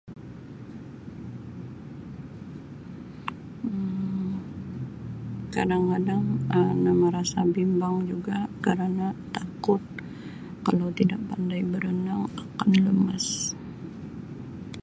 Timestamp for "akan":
12.41-12.71